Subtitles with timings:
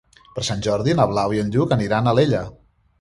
[0.37, 2.43] Per Sant Jordi na Blau i en Lluc aniran a Alella.